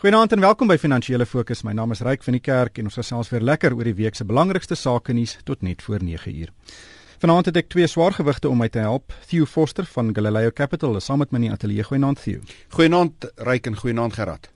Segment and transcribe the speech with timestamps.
[0.00, 1.60] Goeienaand en welkom by Finansiële Fokus.
[1.60, 4.16] My naam is Ryk van die Kerk en ons gesels weer lekker oor die week
[4.16, 6.48] se belangrikste sake nuus tot net voor 9uur.
[7.20, 9.12] Vanaand het ek twee swaargewigte om my te help.
[9.28, 11.84] Theo Forster van Galileo Capital is saam met my in die ateljee.
[11.84, 12.40] Goeienaand Theo.
[12.78, 14.48] Goeienaand Ryk en goeienaand Gerard.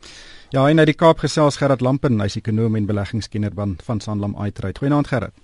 [0.56, 4.40] Ja, en uit die Kaap gesels Gerard Lampen, hy's ekonom en beleggingskenner van van Sanlam
[4.40, 4.80] Aitrade.
[4.80, 5.36] Goeienaand Gerard.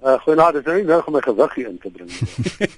[0.00, 2.68] Uh, Goeienaand, dis nou nie nodig om my gewig hier in te bring nie.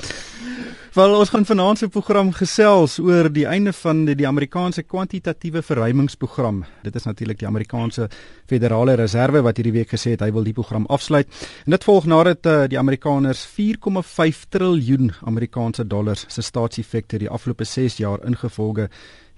[0.96, 5.62] Wel, ons gaan vanaand se program gesels oor die einde van die, die Amerikaanse kwantitatiewe
[5.62, 6.64] verruimingsprogram.
[6.82, 8.08] Dit is natuurlik die Amerikaanse
[8.50, 11.30] Federale Reserve wat hierdie week gesê het hy wil die program afsluit.
[11.68, 17.68] En dit volg nadat uh, die Amerikaners 4,5 triljoen Amerikaanse dollars se staatseffekte die afgelope
[17.68, 18.88] 6 jaar ingevolge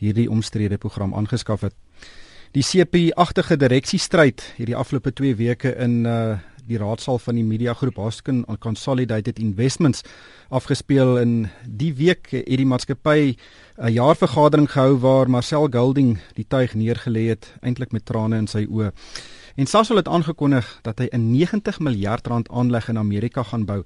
[0.00, 1.76] hierdie omstrede program aangeskaf het.
[2.56, 7.96] Die CP-agtige direksiestryd hierdie afgelope 2 weke in uh die raadsaal van die media groep
[7.96, 10.02] Haskin Consolidated Investments
[10.48, 11.34] afgespeel in
[11.66, 13.36] die week het die maatskappy
[13.78, 18.66] 'n jaarvergadering gehou waar Marcel Golding die tuig neergelê het eintlik met trane in sy
[18.70, 18.92] oë.
[19.56, 23.82] En Sasol het aangekondig dat hy 'n 90 miljard rand aanleg in Amerika gaan bou.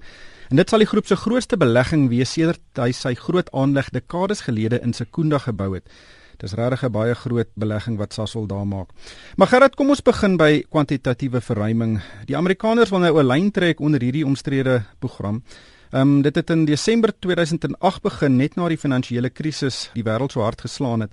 [0.49, 4.41] En dit sal die groep se grootste belegging wees sedert hy sy groot aanleg dekades
[4.41, 5.89] gelede in Sekunda gebou het.
[6.37, 8.89] Dis regtig 'n baie groot belegging wat Sasol daar maak.
[9.35, 12.01] Maar Gerard, kom ons begin by kwantitatiewe verruiming.
[12.25, 15.43] Die Amerikaners wil nou 'n lyn trek onder hierdie omstrede program.
[15.91, 20.31] Ehm um, dit het in Desember 2008 begin net na die finansiële krisis die wêreld
[20.31, 21.11] so hard geslaan het.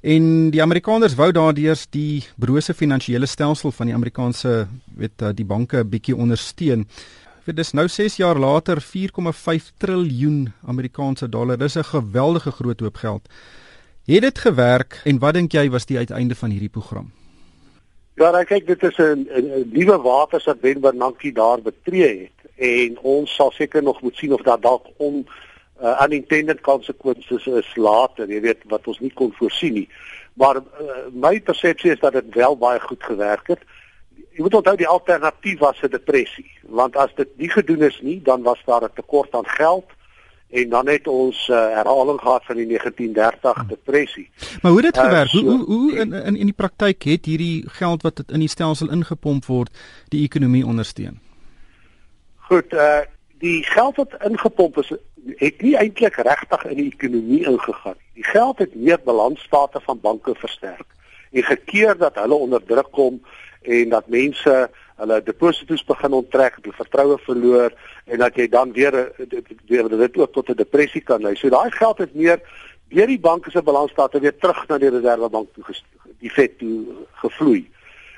[0.00, 5.44] En die Amerikaners wou daardeur die brose finansiële stelsel van die Amerikaanse weet eh, die
[5.44, 6.86] banke bietjie ondersteun.
[7.44, 11.58] Dit is nou 6 jaar later 4,5 triljoen Amerikaanse dollar.
[11.58, 13.28] Dis 'n geweldige groot hoop geld.
[14.10, 17.12] Het dit gewerk en wat dink jy was die uiteinde van hierdie program?
[18.18, 19.20] Ja, ek kyk dit is 'n
[19.70, 24.32] nuwe waters wat Ben Bernanke daar betree het en ons sal seker nog moet sien
[24.32, 25.22] of daar dalk on
[25.82, 29.88] uh, unintended consequences is later, jy weet wat ons nie kon voorsien nie.
[30.34, 33.62] Maar uh, my persepsie is dat dit wel baie goed gewerk het.
[34.34, 38.22] Jy moet onthou die alternatief was 'n depressie, want as dit nie gedoen is nie,
[38.22, 39.86] dan was daar 'n tekort aan geld
[40.50, 43.68] en dan het ons uh, herhaling gehad van die 1930 hm.
[43.68, 44.30] depressie.
[44.62, 45.32] Maar hoe het dit gewerk?
[45.32, 48.48] Uh, so, hoe hoe in in in die praktyk het hierdie geld wat in die
[48.48, 49.70] stelsel ingepomp word
[50.08, 51.20] die ekonomie ondersteun?
[52.36, 53.00] Goed, uh
[53.40, 54.90] die geld wat ingepomp is
[55.40, 58.08] het nie eintlik regtig in die ekonomie ingegaan nie.
[58.20, 60.86] Die geld het meer balansstate van banke versterk
[61.30, 63.20] en gekeer dat hulle onder druk kom
[63.62, 67.74] en dat mense hulle deposito's begin onttrek, hulle vertroue verloor
[68.06, 68.96] en dat jy dan weer
[69.68, 71.34] weer dit ook tot 'n depressie kan lei.
[71.36, 72.40] So daai geld het meer
[72.88, 75.64] deur die banke se balansstate weer terug na die reservebank toe
[76.18, 77.70] die Fed toe gevloei.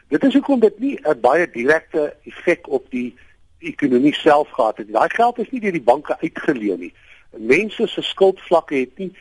[0.09, 3.15] Dit is hoekom dit nie 'n baie direkte effek op die
[3.59, 4.93] ekonomie self gehad het.
[4.93, 6.95] Daai geld is nie deur die banke uitgeleen nie.
[7.31, 9.13] Mense se skuldvlakke het nie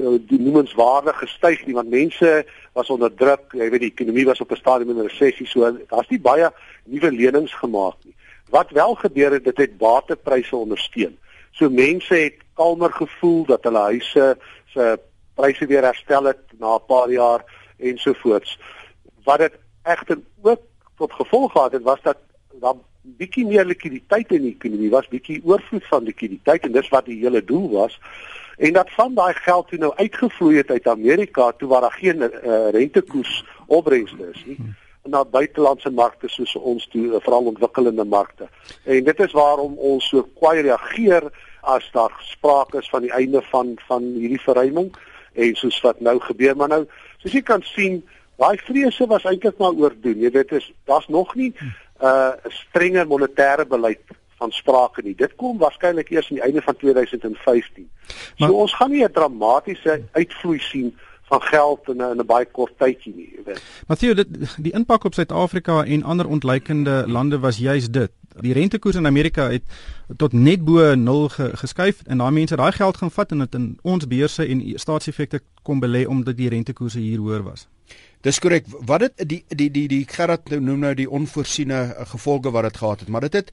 [0.00, 4.52] die noemenswaardig gestyg nie want mense was onder druk, jy weet die ekonomie was op
[4.52, 6.50] 'n stadium in 'n resessie, so daar's nie baie
[6.84, 8.14] nuwe lenings gemaak nie.
[8.50, 11.18] Wat wel gebeur het, dit het batepryse ondersteun.
[11.52, 14.98] So mense het kalmer gevoel dat hulle huise se
[15.34, 17.44] pryse weer herstel het na 'n paar jaar
[17.78, 18.58] ensovoorts.
[19.24, 20.62] Wat dit egter ook
[20.96, 22.16] tot gevolg gehad het, was dat
[22.60, 27.04] daar bietjie meer likwiditeit in die ekonomie was, bietjie oorvloed van likwiditeit en dis wat
[27.04, 28.00] die hele doel was
[28.60, 32.22] en dat van daai geld toe nou uitgevloei het uit Amerika toe waar daar geen
[32.22, 34.58] uh, rentekoers opbrengste is nie
[35.08, 38.48] na buitelandse markte soos ons toe eh, veral ontwikkelende markte.
[38.84, 43.42] En dit is waarom ons so kwai reageer as daar sprake is van die einde
[43.50, 44.92] van van hierdie verruiming
[45.32, 46.82] en soos wat nou gebeur maar nou
[47.22, 48.00] soos jy kan sien
[48.40, 50.20] daai vrese was eintlik maar oordoen.
[50.20, 51.72] Jy weet is daar's nog nie 'n
[52.04, 54.04] uh, strenger monetêre beleid
[54.40, 55.14] van sprake nie.
[55.14, 57.88] Dit kom waarskynlik eers aan die einde van 2015.
[58.38, 60.96] Maar, so ons gaan nie 'n dramatiese uitvloei sien
[61.30, 63.62] van geld in 'n in 'n baie kort tydjie nie, jy weet.
[63.86, 68.10] Mattheu, dit die impak op Suid-Afrika en ander ontleikende lande was juis dit.
[68.40, 69.62] Die rentekoers in Amerika het
[70.16, 73.54] tot net bo 0 ge, geskuif en daai mense daai geld gaan vat en dit
[73.54, 77.68] in ons beurse en staatseffekte kom belê omdat die rentekoerse hier hoër was.
[78.20, 78.66] Dis korrek.
[78.68, 82.76] Wat dit die die die die Gerard nou noem nou die onvoorsiene gevolge wat dit
[82.76, 83.52] gehad het, maar dit het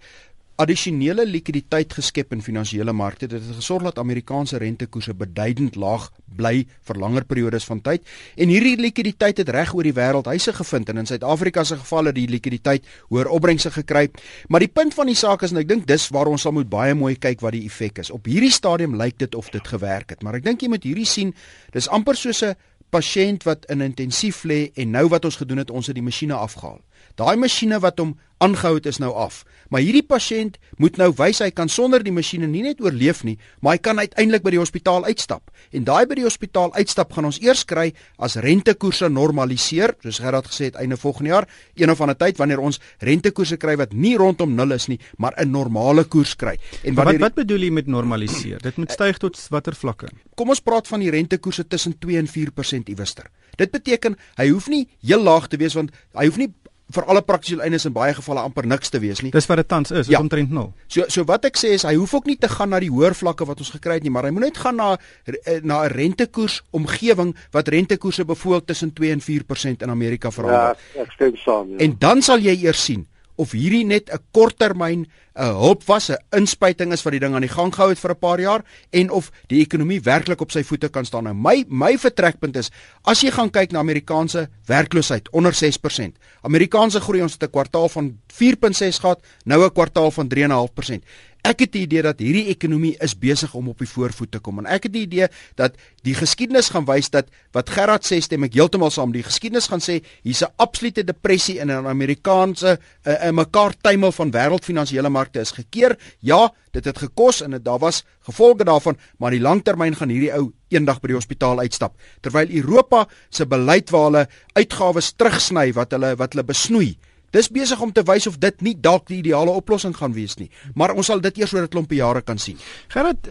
[0.57, 3.27] addisionele likwiditeit geskep in finansiële markte.
[3.30, 8.06] Dit het gesorg dat Amerikaanse rentekoerse beduidend laag bly vir langer periodes van tyd.
[8.36, 12.09] En hierdie likwiditeit het reg oor die wêreld huise gevind en in Suid-Afrika se geval
[12.09, 14.07] het die likwiditeit hoër opbrengse gekry.
[14.50, 16.69] Maar die punt van die saak is en ek dink dis waar ons sal moet
[16.69, 18.12] baie mooi kyk wat die effek is.
[18.13, 21.06] Op hierdie stadium lyk dit of dit gewerk het, maar ek dink jy moet hierdie
[21.06, 21.36] sien,
[21.74, 22.56] dis amper soos 'n
[22.89, 26.33] pasiënt wat in intensief lê en nou wat ons gedoen het, ons het die masjiene
[26.33, 26.81] afgehaal.
[27.17, 29.41] Daai masjiene wat hom aangehou het is nou af.
[29.73, 33.35] Maar hierdie pasiënt moet nou wys hy kan sonder die masjiene nie net oorleef nie,
[33.59, 35.49] maar hy kan uiteindelik by die hospitaal uitstap.
[35.73, 37.87] En daai by die hospitaal uitstap gaan ons eers kry
[38.21, 42.61] as rentekoerse normaliseer, soos Gerard gesê het einde volgende jaar, een of ander tyd wanneer
[42.61, 46.57] ons rentekoerse kry wat nie rondom 0 is nie, maar 'n normale koers kry.
[46.83, 48.61] En wanneer wat wat bedoel jy met normaliseer?
[48.61, 50.07] Dit moet styg tot watter vlakke?
[50.35, 53.25] Kom ons praat van die rentekoerse tussen 2 en 4% iewester.
[53.57, 56.53] Dit beteken hy hoef nie heel laag te wees want hy hoef nie
[56.95, 59.31] vir alle praktiese eindes in baie gevalle amper niks te wees nie.
[59.36, 60.22] Dis wat dit tans is, ja.
[60.24, 60.69] omtrent 0.
[60.88, 63.18] So so wat ek sê is hy hoef ook nie te gaan na die hoër
[63.18, 65.92] vlakke wat ons gekry het nie, maar hy moet net gaan na eh, na 'n
[65.92, 70.80] rentekoers omgewing wat rentekoerse bevoel tussen 2 en 4% in Amerika verander.
[70.95, 71.75] Ja, ek stem saam.
[71.75, 71.78] Ja.
[71.84, 73.07] En dan sal jy eers sien
[73.38, 75.06] of hierdie net 'n korttermyn
[75.38, 78.12] 'n hulp was, 'n inspuiting is wat die ding aan die gang gehou het vir
[78.12, 78.62] 'n paar jaar
[78.92, 81.24] en of die ekonomie werklik op sy voete kan staan.
[81.24, 82.72] Nou my my vertrekpunt is
[83.04, 86.18] as jy gaan kyk na Amerikaanse werkloosheid onder 6%.
[86.42, 91.04] Amerikaanse groei ons het 'n kwartaal van 4.6 gehad, nou 'n kwartaal van 3.5%.
[91.47, 94.57] Ek het die idee dat hierdie ekonomie is besig om op die voorvoet te kom
[94.59, 95.29] en ek het die idee
[95.59, 99.13] dat die geskiedenis gaan wys dat wat Gerard sê stem ek heeltemal saam.
[99.15, 104.11] Die geskiedenis gaan sê hier's 'n absolute depressie in 'n Amerikaanse uh, 'n mekaar tuimel
[104.11, 105.95] van wêreldfinansiële markte is gekeer.
[106.19, 110.09] Ja, dit het gekos en dit daar was gevolge daarvan, maar in die langtermyn gaan
[110.09, 111.95] hierdie ou eendag by die hospitaal uitstap.
[112.21, 116.97] Terwyl Europa se beleid waar hulle uitgawes terugsny wat hulle wat hulle besnoei
[117.38, 120.48] Dis besig om te wys of dit nie dalk die ideale oplossing gaan wees nie,
[120.80, 122.57] maar ons sal dit eers oor 'n klompie jare kan sien.
[122.89, 123.30] Gerard,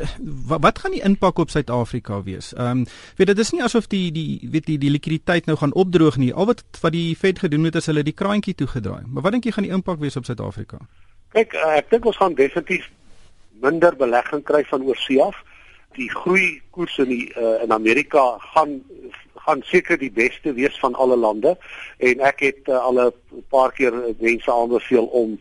[0.48, 2.52] wat, wat gaan die impak op Suid-Afrika wees?
[2.54, 2.86] Ehm, um,
[3.16, 6.32] weet dit is nie asof die die weet die die likwiditeit nou gaan opdroog nie.
[6.34, 9.02] Al wat wat die Fed gedoen het is hulle die kraantjie toegedraai.
[9.06, 10.78] Maar wat dink jy gaan die impak wees op Suid-Afrika?
[11.32, 12.86] Kyk, uh, ek dink ons gaan definitief
[13.60, 15.34] minder belegging kry van oorsee af.
[15.96, 18.82] Die groei koers in die uh, in Amerika gaan
[19.46, 21.54] gaan seker die beste wees van alle lande
[21.98, 25.38] en ek het uh, al 'n paar keer mense aanbeveel om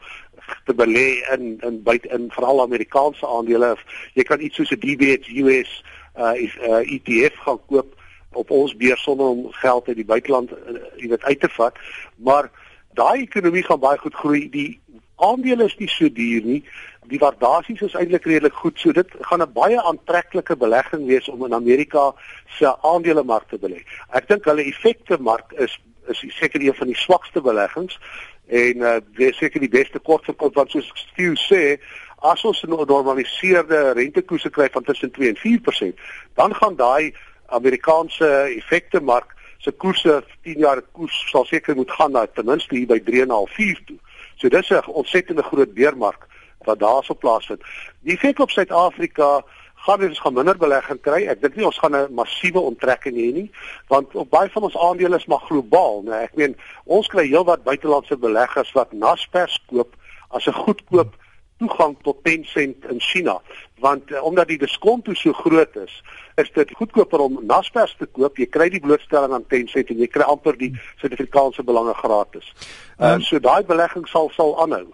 [0.65, 3.75] te belê in in buite in veral Amerikaanse aandele.
[4.13, 5.71] Jy kan iets soos 'n DBS US
[6.17, 7.93] uh, is, uh ETF gaan koop
[8.31, 11.77] op ons beurs sonder om geld uit die buiteland uh, jy weet uit te vat.
[12.15, 12.51] Maar
[12.93, 14.49] daai ekonomie gaan baie goed groei.
[14.49, 14.79] Die
[15.15, 16.63] aandele is nie so duur nie.
[17.07, 18.79] Die waardasies is eintlik redelik goed.
[18.79, 22.13] So dit gaan 'n baie aantreklike belegging wees om in Amerika
[22.57, 23.83] se aandelemark te belê.
[24.09, 27.99] Ek dink hulle effekte mark is is seker een van die swakste beleggings
[28.47, 31.79] en uh dis seker die beste korttermyn wat soos Stu sê
[32.21, 35.99] as ons 'n normaliseerde rentekoerse kry van tussen 2 en 4%,
[36.33, 37.13] dan gaan daai
[37.45, 42.75] Amerikaanse effekte mark se koerse 10 jaar koers sal seker moet gaan na ten minste
[42.75, 43.97] hier by 3.5 4 toe.
[44.35, 46.27] So dis 'n ontsettende groot beermark
[46.65, 47.63] wat daarso plaasvind.
[48.01, 49.43] Die effek op Suid-Afrika
[49.85, 51.25] gaan ons gaan minder belegging kry.
[51.29, 53.51] Ek dink nie ons gaan 'n massiewe onttrekking hê nie,
[53.87, 56.23] want op baie van ons aandele is maar globaal, né?
[56.23, 59.95] Ek meen, ons kry heelwat buitelandse beleggers wat Naspers koop
[60.29, 61.13] as 'n goedkoop
[61.57, 63.41] toegang tot Tencent in China,
[63.79, 66.03] want uh, omdat die diskonto so groot is,
[66.35, 68.37] is dit goedkoper om Naspers te koop.
[68.37, 72.51] Jy kry die blootstelling aan Tencent en jy kry amper die Suid-Afrikaanse belange gratis.
[72.99, 74.91] Uh, um, so daai belegging sal sal aanhou.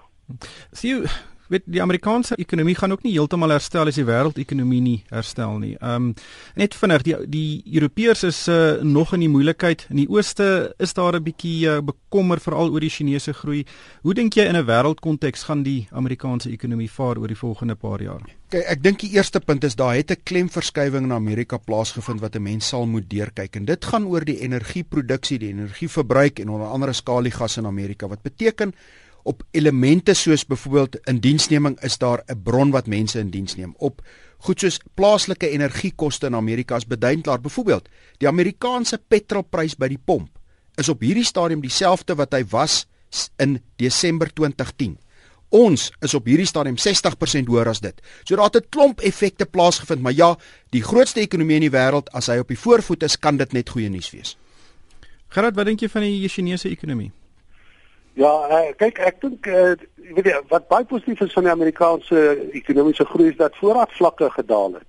[0.72, 1.08] Sien
[1.52, 5.74] weet die Amerikaanse ekonomie gaan ook nie heeltemal herstel as die wêreldekonomie nie herstel nie.
[5.80, 6.14] Ehm um,
[6.56, 9.86] net vinnig die die Europeërs is uh, nog in die moeilikheid.
[9.92, 13.66] In die ooste is daar 'n bietjie uh, bekommer veral oor die Chinese groei.
[14.02, 18.02] Hoe dink jy in 'n wêreldkonteks gaan die Amerikaanse ekonomie vaar oor die volgende paar
[18.02, 18.22] jaar?
[18.50, 22.36] Kyk, ek dink die eerste punt is daar het 'n klemverskywing in Amerika plaasgevind wat
[22.36, 26.68] 'n mens sal moet deurkyk en dit gaan oor die energieproduksie, die energieverbruik en onder
[26.68, 28.74] andere skaliegas in Amerika wat beteken
[29.24, 33.74] op elemente soos byvoorbeeld in diensneming is daar 'n bron wat mense in diens neem.
[33.78, 34.02] Op
[34.38, 40.30] goed soos plaaslike energiekoste in Amerika is beduidend byvoorbeeld die Amerikaanse petrolprys by die pomp
[40.76, 42.88] is op hierdie stadium dieselfde wat hy was
[43.38, 44.98] in Desember 2010
[45.52, 47.98] ons is op hierdie stadium 60% hoër as dit.
[48.24, 50.38] So daar het 'n klomp effekte plaasgevind maar ja
[50.70, 53.70] die grootste ekonomie in die wêreld as hy op die voorvoet is kan dit net
[53.70, 54.38] goeie nuus wees.
[55.28, 57.12] Gerard wat dink jy van die Chinese ekonomie
[58.20, 59.76] Ja, uh, kyk ek dink uh,
[60.16, 62.24] weet jy wat baie positief is van die Amerikaanse
[62.60, 64.88] ekonomiese groei is dat voorraadvlakke gedaal het.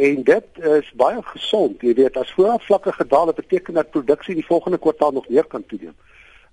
[0.00, 4.46] En dit is baie gesond, jy weet, as voorraadvlakke gedaal het beteken dat produksie die
[4.46, 5.96] volgende kwartaal nog meer kan toeneem.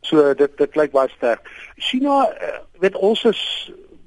[0.01, 1.45] So dit dit klink baie sterk.
[1.75, 3.43] China, uh, weet ons is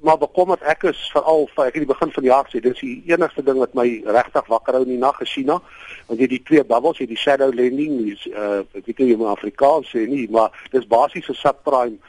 [0.01, 2.79] maar bekommerd ek is veral vir ek het die begin van die jaar gesê dis
[2.81, 3.85] die enigste ding wat my
[4.17, 5.59] regtig wakker hou in die nag is China.
[6.07, 9.19] Want jy die twee bubbles jy die shadow lending is uh ek weet nie hoe
[9.19, 11.99] om Afrikaans sê nie maar dis basies 'n subprime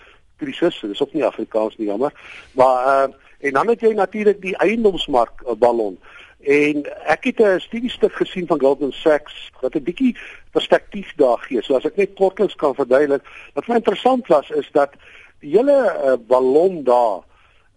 [0.41, 2.13] krisis dis ook nie Afrikaans nie jammer.
[2.57, 5.99] Maar uh en dan het jy natuurlik die eiendomsmark uh, ballon.
[6.47, 10.17] En ek het 'n studiestuk gesien van Goldman Sachs wat 'n bietjie
[10.53, 11.63] perspektief daar gee.
[11.63, 13.23] So as ek net kortliks kan verduidelik
[13.55, 14.95] wat my interessant was is dat
[15.41, 17.23] die hele uh, ballon daar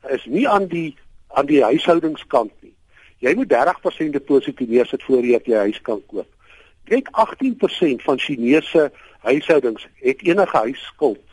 [0.09, 0.95] is nie aan die
[1.35, 2.73] aan die huishoudingskant nie.
[3.19, 6.29] Jy moet 30% deposito neersit voor jy jy huis kan koop.
[6.85, 8.91] Kyk 18% van Chinese
[9.25, 11.23] huishoudings het enige huisskuld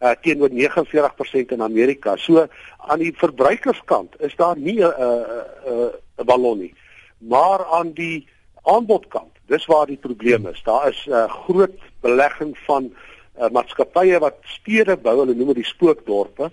[0.00, 2.16] uh, teenoor 49% in Amerika.
[2.16, 5.88] So aan die verbruikerskant is daar nie 'n uh, 'n uh,
[6.18, 6.74] uh, ballon nie.
[7.18, 8.28] Maar aan die
[8.62, 10.62] aanbodkant, dis waar die probleem is.
[10.62, 12.94] Daar is 'n uh, groot belegging van
[13.38, 16.50] uh, maatskappye wat stede bou, hulle noem dit spookdorpe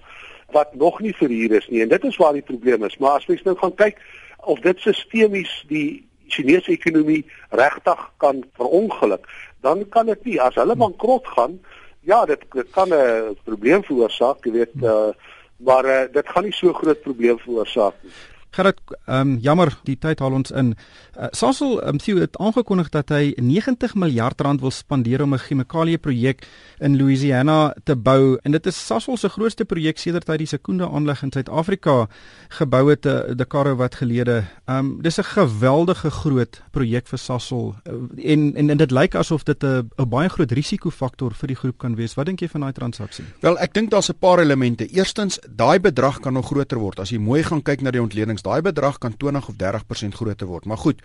[0.53, 2.97] wat nog nie verhuur is nie en dit is waar die probleem is.
[2.97, 4.01] Maar as mens nou gaan kyk
[4.45, 9.27] of dit sistemies die Chinese ekonomie regtig kan verongeluk,
[9.61, 11.59] dan kan dit nie as hulle bankrot gaan,
[12.05, 15.09] ja, dit, dit kan 'n probleem veroorsaak, jy weet, uh,
[15.57, 18.11] maar uh, dit gaan nie so groot probleem veroorsaak nie.
[18.55, 20.69] Gerard, ehm um, jammer, die tyd haal ons in.
[21.15, 25.43] Uh, Sasol um, Theo het aangekondig dat hy 90 miljard rand wil spandeer om 'n
[25.43, 26.47] chemikalie projek
[26.79, 30.87] in Louisiana te bou en dit is Sasol se grootste projek sedert hy die Sekunda
[30.87, 32.07] aanleg in Suid-Afrika
[32.49, 34.45] gebou het 'n uh, dekade wat gelede.
[34.67, 39.15] Ehm um, dis 'n geweldige groot projek vir Sasol uh, en, en en dit lyk
[39.15, 42.15] asof dit 'n baie groot risikofaktor vir die groep kan wees.
[42.15, 43.25] Wat dink jy van daai transaksie?
[43.41, 44.87] Wel, ek dink daar's 'n paar elemente.
[44.87, 48.44] Eerstens, daai bedrag kan nog groter word as jy mooi gaan kyk na die ontledings
[48.45, 50.65] daai bedrag kan 20 of 30% groter word.
[50.69, 51.01] Maar goed,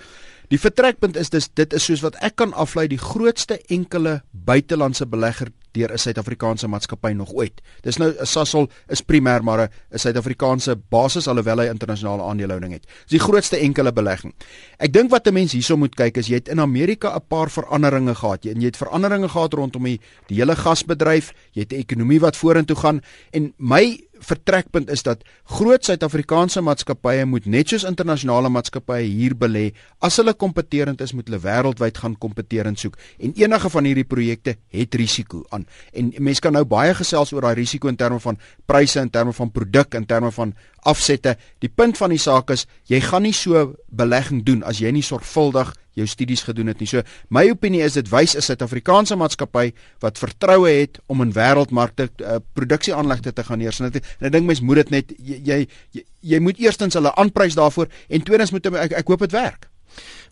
[0.53, 5.07] die vertrekpunt is dis dit is soos wat ek kan aflei die grootste enkele buitelandse
[5.07, 7.61] belegger deur 'n Suid-Afrikaanse maatskappy nog ooit.
[7.83, 12.87] Dis nou Sasol is primêr maar 'n Suid-Afrikaanse basis alhoewel hy internasionale aandelehouding het.
[13.07, 14.35] Dis die grootste enkele belegging.
[14.79, 17.51] Ek dink wat 'n mens hierso moet kyk is jy het in Amerika 'n paar
[17.51, 18.45] veranderinge gehad.
[18.45, 22.21] Jy en jy het veranderinge gehad rondom die, die hele gasbedryf, jy het 'n ekonomie
[22.21, 25.23] wat vorentoe gaan en my vertrekpunt is dat
[25.57, 29.71] groot Suid-Afrikaanse maatskappye moet net soos internasionale maatskappye hier belê.
[30.05, 34.57] As hulle kompeterend is moet hulle wêreldwyd gaan kompeterend soek en enige van hierdie projekte
[34.75, 35.67] het risiko aan.
[35.93, 39.33] En mense kan nou baie gesels oor daai risiko in terme van pryse in terme
[39.37, 40.55] van produk in terme van
[40.89, 41.37] afsette.
[41.61, 45.05] Die punt van die saak is jy gaan nie so belegging doen as jy nie
[45.05, 46.89] sorgvuldig jou studies gedoen het nie.
[46.89, 52.09] So my opinie is dit wys 'n Suid-Afrikaanse maatskappy wat vertroue het om in wêreldmarkte
[52.23, 53.97] uh, produksieaanlegte te gaan neersit.
[54.19, 57.89] En ek dink mense moet dit net jy, jy jy moet eerstens hulle aanprys daarvoor
[58.09, 59.69] en tweedens moet ek ek hoop dit werk.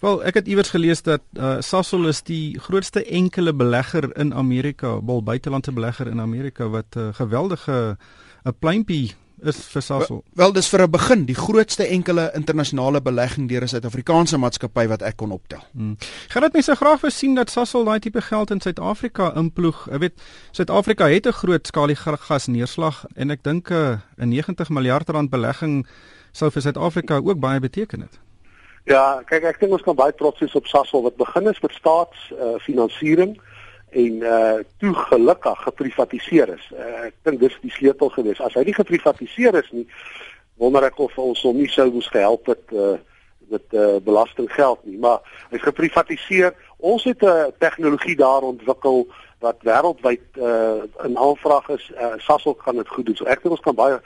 [0.01, 5.01] Wel, ek het iewers gelees dat uh, Sasol is die grootste enkele belegger in Amerika,
[5.01, 7.97] bol buitelandse belegger in Amerika wat 'n uh, geweldige
[8.45, 10.23] 'n pleintjie is vir Sasol.
[10.23, 14.87] Wel, wel dis vir 'n begin die grootste enkele internasionale belegging deur 'n Suid-Afrikaanse maatskappy
[14.89, 15.61] wat ek kon optel.
[15.73, 15.97] Hmm.
[16.29, 19.89] Gaan dit mense graag wil sien dat Sasol daai tipe geld in Suid-Afrika inploeg.
[19.91, 20.15] Ek weet
[20.53, 25.31] Suid-Afrika het 'n groot skalie gas neerslag en ek dink eh, 'n 90 miljard rand
[25.31, 25.87] belegging
[26.33, 28.19] sou vir Suid-Afrika ook baie beteken het.
[28.85, 31.73] Ja, kyk ek dink ons kan baie trots wees op Sasol wat begin is met
[31.73, 33.37] staatsfinansiering.
[33.37, 33.43] Uh,
[33.91, 36.71] en uh toe gelukkig geprivatiseer is.
[36.73, 38.41] Uh, ek dink dis die sleutel gewees.
[38.41, 39.87] As hy nie geprivatiseer is nie,
[40.59, 42.97] wonder ek of ons hom nie sou moes gehelp het uh
[43.49, 46.53] met uh belastinggeld nie, maar hy's geprivatiseer.
[46.77, 49.07] Ons het 'n uh, tegnologie daar ontwikkel
[49.41, 51.91] wat wêreldwyd uh in aanvraag is.
[51.95, 53.17] Uh, Sasol kan dit goed doen.
[53.17, 54.01] So ek dink ons kan baie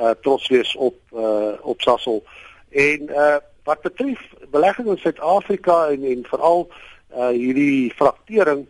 [0.00, 2.24] uh trots wees op uh op Sasol.
[2.70, 6.68] En uh wat betref belegging in Suid-Afrika en en veral
[7.16, 8.66] uh hierdie fraktering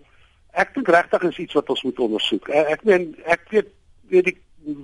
[0.57, 2.49] ek dink regtig is iets wat ons moet ondersoek.
[2.49, 3.73] Ek, ek meen ek weet
[4.13, 4.37] weet die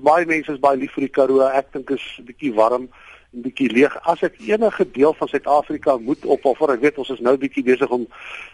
[0.05, 1.43] baie mense is baie lief vir die Karoo.
[1.49, 2.89] Ek dink is 'n bietjie warm
[3.33, 3.95] en bietjie leeg.
[4.07, 7.91] As ek enige deel van Suid-Afrika moet opoffer, ek weet ons is nou bietjie besig
[7.91, 8.07] om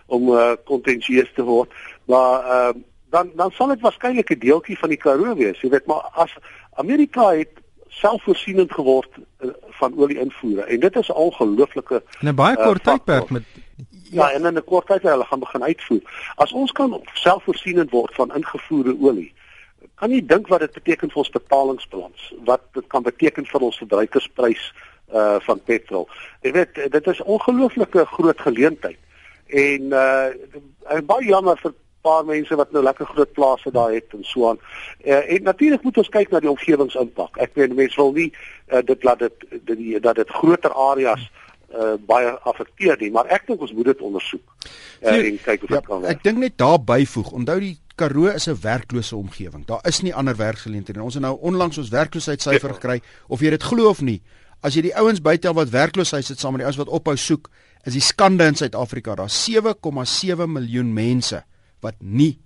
[0.07, 1.73] om uh, kontensieus te word,
[2.07, 2.75] maar uh,
[3.11, 5.61] dan dan sal dit waarskynlik 'n deeltjie van die Karoo wees.
[5.61, 6.33] Jy weet, maar as
[6.77, 12.57] Amerika het selfvoorsienend geword uh, van olie invoere en dit is 'n ongelooflike 'n baie
[12.57, 13.45] kort uh, tydperk met
[14.11, 16.33] Ja, en in 'n kort tyd hulle gaan begin uitvoer.
[16.35, 19.35] As ons kan selfvoorsienend word van ingevoerde olie,
[19.95, 23.77] kan jy dink wat dit beteken vir ons betalingsbalans, wat dit kan beteken vir ons
[23.77, 24.73] verbruikersprys
[25.13, 26.09] uh van petrol.
[26.43, 28.99] Jy weet, dit is ongelooflike groot geleentheid.
[29.47, 30.29] En uh
[30.89, 34.49] ek baie jammer vir paar mense wat nou lekker groot plase daar het en so
[34.49, 34.61] aan.
[35.05, 37.37] Uh, en natuurlik moet ons kyk na die omgewingsimpak.
[37.37, 38.33] Ek weet mense wil nie
[38.69, 43.47] uh, dit laat dit dat dit groter areas hmm uh, baie affekteer nie, maar ek
[43.47, 44.45] dink ons moet dit ondersoek
[45.03, 46.17] uh, en kyk of dit ja, kan werk.
[46.17, 47.33] Ek dink net daar byvoeg.
[47.37, 49.67] Onthou die Karoo is 'n werklose omgewing.
[49.67, 51.05] Daar is nie ander werksgeleenthede nie.
[51.05, 52.75] Ons het nou onlangs ons werkloosheidsyfer ja.
[52.75, 54.23] gekry of jy dit glo of nie.
[54.63, 57.51] As jy die ouens buite wat werkloosheid sit saam met die ouens wat ophou soek,
[57.85, 59.15] is die skande in Suid-Afrika.
[59.15, 61.45] Daar's 7,7 miljoen mense
[61.81, 62.39] wat nie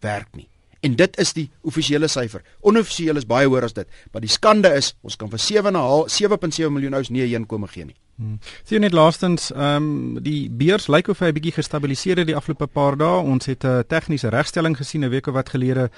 [0.00, 0.48] werk nie.
[0.80, 2.44] En dit is die offisiële syfer.
[2.60, 6.72] Onoffisieel is baie hoër as dit, maar die skande is ons kan vir 7,5 7.7
[6.72, 7.96] miljoen ouens nie 'n inkomste gee nie.
[8.20, 8.36] Hmm.
[8.68, 12.36] Sien net laastens, ehm um, die beurs lyk of hy 'n bietjie gestabiliseer het die
[12.36, 13.22] afgelope paar dae.
[13.24, 15.90] Ons het 'n tegniese regstelling gesien 'n week of wat gelede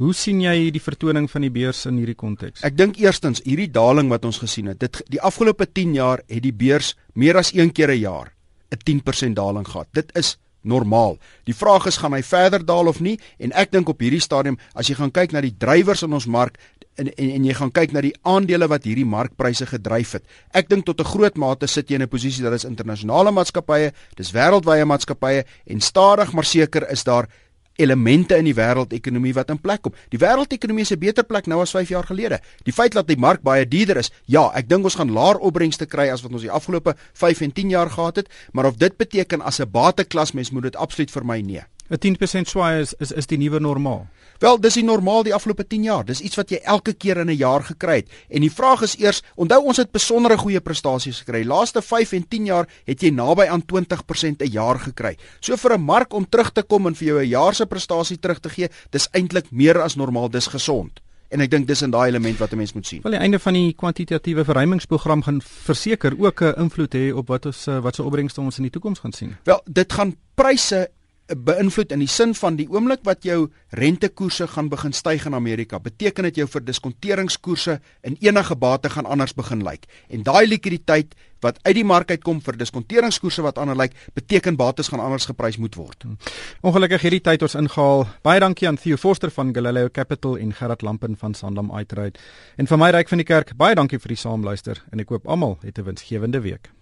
[0.00, 2.62] Hoe sien jy die vertoning van die beurs in hierdie konteks?
[2.66, 6.42] Ek dink eerstens hierdie daling wat ons gesien het, dit die afgelope 10 jaar het
[6.42, 8.32] die beurs meer as een keer 'n jaar
[8.72, 9.88] 'n 10% daling gehad.
[9.92, 11.18] Dit is normaal.
[11.44, 14.58] Die vraag is gaan hy verder daal of nie en ek dink op hierdie stadium
[14.74, 16.58] as jy gaan kyk na die drywers in ons mark
[17.00, 20.24] en, en en jy gaan kyk na die aandele wat hierdie markpryse gedryf het.
[20.54, 23.92] Ek dink tot 'n groot mate sit jy in 'n posisie dat dit internasionale maatskappye,
[24.16, 27.28] dis wêreldwye maatskappye en stadig maar seker is daar
[27.76, 29.94] elemente in die wêreldekonomie wat in plek kom.
[30.10, 32.40] Die wêreldekonomie is 'n beter plek nou as 5 jaar gelede.
[32.64, 35.86] Die feit dat die mark baie duurder is, ja, ek dink ons gaan laer opbrengste
[35.86, 38.96] kry as wat ons die afgelope 5 en 10 jaar gehad het, maar of dit
[38.96, 41.64] beteken as 'n bateklas mens moet dit absoluut vir my nee.
[41.92, 44.06] 'n 10% swaai is, is is die nuwe normaal.
[44.42, 46.04] Wel, dis die normaal die afgelope 10 jaar.
[46.04, 48.08] Dis iets wat jy elke keer in 'n jaar gekry het.
[48.28, 51.44] En die vraag is eers, onthou ons het besondere goeie prestasies gekry.
[51.44, 55.16] Laaste 5 en 10 jaar het jy naby aan 20% 'n jaar gekry.
[55.40, 58.18] So vir 'n mark om terug te kom en vir jou 'n jaar se prestasie
[58.18, 61.00] terug te gee, dis eintlik meer as normaal, dis gesond.
[61.28, 63.02] En ek dink dis in daai element wat 'n mens moet sien.
[63.02, 67.46] Wel, die einde van die kwantitatiewe verruimingsprogram gaan verseker ook 'n invloed hê op wat
[67.46, 69.36] ons wat se opbrengste ons in die toekoms gaan sien.
[69.44, 70.90] Wel, dit gaan pryse
[71.28, 73.46] beïnvloed in die sin van die oomblik wat jou
[73.78, 79.34] rentekoerse gaan begin styg in Amerika, beteken dit jou verdiskonteringskoerse in enige bate gaan anders
[79.34, 79.86] begin lyk.
[80.10, 84.92] En daai likwiditeit wat uit die mark uitkom vir diskonteringskoerse wat anders lyk, beteken bates
[84.92, 86.02] gaan anders geprys moet word.
[86.02, 86.18] Hmm.
[86.62, 88.06] Ongelukkig hierdie tyd ons ingehaal.
[88.22, 92.20] Baie dankie aan Theo Forster van Galileo Capital en Gerard Lampen van Sandam Uitride.
[92.56, 95.26] En vir my ryk van die kerk, baie dankie vir die saamluister en ek hoop
[95.26, 96.72] almal het 'n winsgewende week.